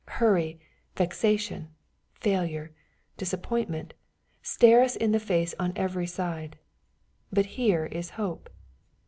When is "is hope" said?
7.85-8.49